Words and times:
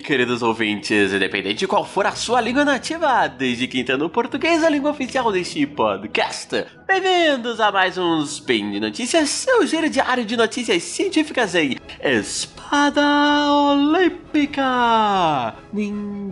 queridos 0.00 0.42
ouvintes, 0.42 1.12
independente 1.12 1.60
de 1.60 1.66
qual 1.66 1.84
for 1.84 2.06
a 2.06 2.12
sua 2.12 2.40
língua 2.40 2.64
nativa, 2.64 3.28
desde 3.28 3.66
que 3.66 3.80
entenda 3.80 4.04
o 4.04 4.10
português, 4.10 4.64
a 4.64 4.70
língua 4.70 4.90
oficial 4.90 5.30
deste 5.30 5.66
podcast. 5.66 6.64
Bem-vindos 6.86 7.60
a 7.60 7.70
mais 7.70 7.98
um 7.98 8.22
Spin 8.24 8.72
de 8.72 8.80
Notícias, 8.80 9.28
seu 9.28 9.66
giro 9.66 9.88
diário 9.88 10.24
de 10.24 10.36
notícias 10.36 10.82
científicas 10.82 11.54
em 11.54 11.76
Espada 12.02 13.52
Olímpica! 13.52 15.54
Ninja 15.72 16.29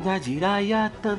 Tan, 1.03 1.19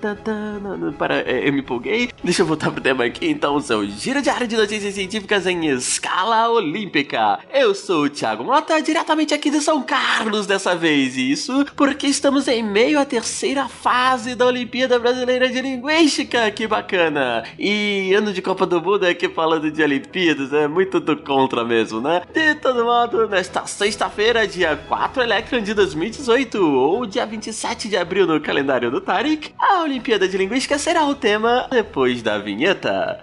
tan, 0.00 0.16
tan. 0.16 0.92
Para, 0.98 1.22
eu 1.22 1.52
me 1.52 1.60
empolguei. 1.60 2.10
Deixa 2.22 2.42
eu 2.42 2.46
voltar 2.46 2.70
pro 2.70 2.82
tema 2.82 3.04
aqui, 3.04 3.26
então, 3.28 3.58
seu 3.60 3.86
giro 3.86 4.20
diário 4.20 4.46
de 4.46 4.56
notícias 4.56 4.94
científicas 4.94 5.46
em 5.46 5.66
escala 5.66 6.50
olímpica. 6.50 7.38
Eu 7.52 7.74
sou 7.74 8.04
o 8.04 8.10
Thiago 8.10 8.44
Mota, 8.44 8.80
diretamente 8.82 9.32
aqui 9.32 9.50
de 9.50 9.60
São 9.60 9.82
Carlos 9.82 10.46
dessa 10.46 10.74
vez, 10.74 11.16
isso 11.16 11.64
porque 11.74 12.06
estamos 12.06 12.46
em 12.48 12.62
meio 12.62 13.00
à 13.00 13.04
terceira 13.04 13.66
fase 13.68 14.34
da 14.34 14.46
Olimpíada 14.46 14.98
Brasileira 14.98 15.48
de 15.48 15.62
Linguística, 15.62 16.50
que 16.50 16.66
bacana! 16.66 17.44
E 17.58 18.12
ano 18.14 18.32
de 18.32 18.42
Copa 18.42 18.66
do 18.66 18.80
Mundo 18.80 19.04
aqui 19.04 19.28
falando 19.28 19.70
de 19.70 19.82
Olimpíadas, 19.82 20.52
é 20.52 20.68
muito 20.68 21.00
do 21.00 21.16
contra 21.16 21.64
mesmo, 21.64 22.00
né? 22.00 22.22
De 22.32 22.54
todo 22.56 22.84
modo, 22.84 23.26
nesta 23.26 23.66
sexta-feira, 23.66 24.46
dia 24.46 24.76
4 24.76 25.22
Electron 25.22 25.60
de 25.60 25.72
2018, 25.72 26.58
ou 26.62 27.06
dia 27.06 27.24
27 27.24 27.88
de 27.88 27.96
abril 27.96 28.17
no 28.26 28.40
calendário 28.40 28.90
do 28.90 29.00
Tarek, 29.00 29.54
a 29.58 29.82
Olimpíada 29.82 30.28
de 30.28 30.36
Linguística 30.36 30.78
será 30.78 31.04
o 31.04 31.14
tema 31.14 31.68
depois 31.70 32.22
da 32.22 32.38
vinheta. 32.38 33.22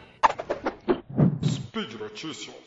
Speed 1.44 1.94
Notícias. 2.00 2.65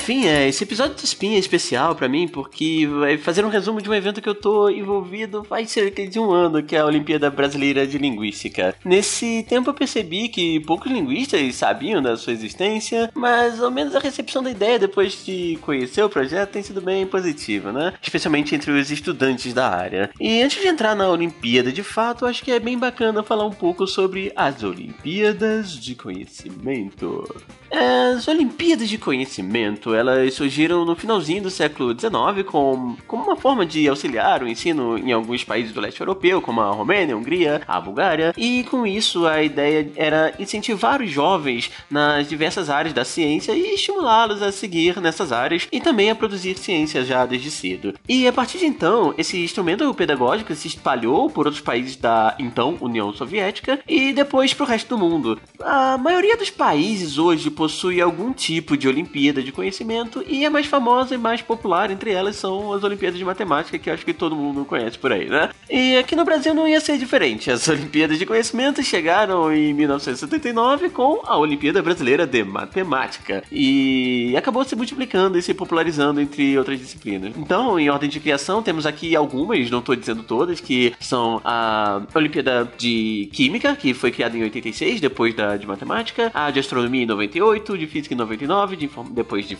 Enfim, 0.00 0.26
é, 0.26 0.48
esse 0.48 0.64
episódio 0.64 0.96
do 0.96 1.04
Spin 1.04 1.34
é 1.34 1.38
especial 1.38 1.94
para 1.94 2.08
mim 2.08 2.26
porque 2.26 2.86
vai 2.86 3.18
fazer 3.18 3.44
um 3.44 3.50
resumo 3.50 3.82
de 3.82 3.90
um 3.90 3.92
evento 3.92 4.22
que 4.22 4.28
eu 4.28 4.34
tô 4.34 4.70
envolvido 4.70 5.44
faz 5.44 5.70
cerca 5.70 6.06
de 6.06 6.18
um 6.18 6.30
ano, 6.32 6.62
que 6.62 6.74
é 6.74 6.78
a 6.78 6.86
Olimpíada 6.86 7.30
Brasileira 7.30 7.86
de 7.86 7.98
Linguística. 7.98 8.74
Nesse 8.82 9.44
tempo 9.46 9.68
eu 9.68 9.74
percebi 9.74 10.30
que 10.30 10.58
poucos 10.60 10.90
linguistas 10.90 11.54
sabiam 11.54 12.00
da 12.00 12.16
sua 12.16 12.32
existência, 12.32 13.10
mas 13.14 13.62
ao 13.62 13.70
menos 13.70 13.94
a 13.94 14.00
recepção 14.00 14.42
da 14.42 14.50
ideia 14.50 14.78
depois 14.78 15.22
de 15.22 15.58
conhecer 15.60 16.02
o 16.02 16.08
projeto 16.08 16.52
tem 16.52 16.62
sido 16.62 16.80
bem 16.80 17.06
positiva, 17.06 17.70
né? 17.70 17.92
Especialmente 18.00 18.54
entre 18.54 18.72
os 18.72 18.90
estudantes 18.90 19.52
da 19.52 19.68
área. 19.68 20.10
E 20.18 20.40
antes 20.40 20.62
de 20.62 20.66
entrar 20.66 20.96
na 20.96 21.10
Olimpíada 21.10 21.70
de 21.70 21.82
fato, 21.82 22.24
acho 22.24 22.42
que 22.42 22.50
é 22.50 22.58
bem 22.58 22.78
bacana 22.78 23.22
falar 23.22 23.44
um 23.44 23.52
pouco 23.52 23.86
sobre 23.86 24.32
as 24.34 24.62
Olimpíadas 24.62 25.74
de 25.74 25.94
Conhecimento. 25.94 27.22
As 27.70 28.26
Olimpíadas 28.26 28.88
de 28.88 28.96
Conhecimento, 28.96 29.89
elas 29.94 30.34
surgiram 30.34 30.84
no 30.84 30.96
finalzinho 30.96 31.42
do 31.42 31.50
século 31.50 31.98
XIX 31.98 32.46
com, 32.46 32.96
como 33.06 33.24
uma 33.24 33.36
forma 33.36 33.66
de 33.66 33.88
auxiliar 33.88 34.42
o 34.42 34.48
ensino 34.48 34.96
em 34.98 35.12
alguns 35.12 35.44
países 35.44 35.72
do 35.72 35.80
leste 35.80 36.00
europeu, 36.00 36.40
como 36.40 36.60
a 36.60 36.70
Romênia, 36.70 37.14
a 37.14 37.18
Hungria, 37.18 37.62
a 37.66 37.80
Bulgária, 37.80 38.32
e 38.36 38.64
com 38.64 38.86
isso 38.86 39.26
a 39.26 39.42
ideia 39.42 39.90
era 39.96 40.34
incentivar 40.38 41.02
os 41.02 41.10
jovens 41.10 41.70
nas 41.90 42.28
diversas 42.28 42.70
áreas 42.70 42.94
da 42.94 43.04
ciência 43.04 43.52
e 43.52 43.74
estimulá-los 43.74 44.42
a 44.42 44.52
seguir 44.52 45.00
nessas 45.00 45.32
áreas 45.32 45.66
e 45.70 45.80
também 45.80 46.10
a 46.10 46.14
produzir 46.14 46.56
ciência 46.56 47.04
já 47.04 47.26
desde 47.26 47.50
cedo. 47.50 47.94
E 48.08 48.26
a 48.26 48.32
partir 48.32 48.58
de 48.58 48.66
então, 48.66 49.14
esse 49.18 49.42
instrumento 49.42 49.92
pedagógico 49.94 50.54
se 50.54 50.68
espalhou 50.68 51.28
por 51.28 51.46
outros 51.46 51.62
países 51.62 51.96
da 51.96 52.34
então 52.38 52.76
União 52.80 53.12
Soviética 53.12 53.80
e 53.88 54.12
depois 54.12 54.54
para 54.54 54.64
o 54.64 54.68
resto 54.68 54.88
do 54.88 54.98
mundo. 54.98 55.40
A 55.60 55.98
maioria 55.98 56.36
dos 56.36 56.50
países 56.50 57.18
hoje 57.18 57.50
possui 57.50 58.00
algum 58.00 58.32
tipo 58.32 58.76
de 58.76 58.88
Olimpíada 58.88 59.42
de 59.42 59.52
conhecimento 59.52 59.79
e 60.26 60.44
a 60.44 60.50
mais 60.50 60.66
famosa 60.66 61.14
e 61.14 61.18
mais 61.18 61.42
popular 61.42 61.90
entre 61.90 62.10
elas 62.12 62.36
são 62.36 62.72
as 62.72 62.84
Olimpíadas 62.84 63.18
de 63.18 63.24
Matemática, 63.24 63.78
que 63.78 63.90
acho 63.90 64.04
que 64.04 64.12
todo 64.12 64.36
mundo 64.36 64.64
conhece 64.64 64.98
por 64.98 65.12
aí, 65.12 65.28
né? 65.28 65.50
E 65.68 65.96
aqui 65.96 66.14
no 66.16 66.24
Brasil 66.24 66.54
não 66.54 66.66
ia 66.66 66.80
ser 66.80 66.98
diferente. 66.98 67.50
As 67.50 67.66
Olimpíadas 67.68 68.18
de 68.18 68.26
Conhecimento 68.26 68.82
chegaram 68.82 69.52
em 69.52 69.72
1979 69.72 70.90
com 70.90 71.20
a 71.24 71.36
Olimpíada 71.38 71.82
Brasileira 71.82 72.26
de 72.26 72.44
Matemática 72.44 73.42
e 73.50 74.34
acabou 74.36 74.64
se 74.64 74.76
multiplicando 74.76 75.38
e 75.38 75.42
se 75.42 75.54
popularizando 75.54 76.20
entre 76.20 76.58
outras 76.58 76.78
disciplinas. 76.78 77.32
Então, 77.36 77.78
em 77.78 77.88
ordem 77.88 78.08
de 78.08 78.20
criação, 78.20 78.62
temos 78.62 78.86
aqui 78.86 79.14
algumas, 79.16 79.70
não 79.70 79.78
estou 79.78 79.96
dizendo 79.96 80.22
todas, 80.22 80.60
que 80.60 80.94
são 81.00 81.40
a 81.44 82.02
Olimpíada 82.14 82.70
de 82.76 83.28
Química, 83.32 83.74
que 83.76 83.94
foi 83.94 84.10
criada 84.10 84.36
em 84.36 84.42
86, 84.42 85.00
depois 85.00 85.34
da 85.34 85.56
de 85.56 85.66
Matemática, 85.66 86.30
a 86.34 86.50
de 86.50 86.60
Astronomia 86.60 87.02
em 87.02 87.06
98, 87.06 87.78
de 87.78 87.86
Física 87.86 88.14
em 88.14 88.16
99, 88.16 88.76
de 88.76 88.90
depois 89.10 89.46
de 89.46 89.56